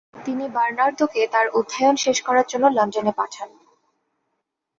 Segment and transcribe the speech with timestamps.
[0.25, 3.49] তিনি বারনার্দোকে তার অধ্যায়ন শেষ করার জন্য লন্ডনে পাঠান।